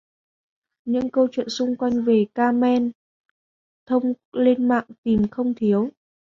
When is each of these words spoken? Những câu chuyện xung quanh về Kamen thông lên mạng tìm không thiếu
Những 0.85 1.09
câu 1.11 1.27
chuyện 1.31 1.49
xung 1.49 1.75
quanh 1.77 2.03
về 2.03 2.25
Kamen 2.35 2.91
thông 3.85 4.13
lên 4.31 4.67
mạng 4.67 4.85
tìm 5.03 5.27
không 5.27 5.53
thiếu 5.53 5.89